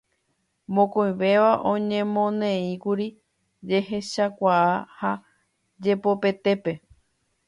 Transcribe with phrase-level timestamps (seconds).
[0.77, 3.07] Mokõivéva oñemoneíkuri
[3.69, 5.11] jehechakuaa ha
[5.83, 6.73] jepopetépe.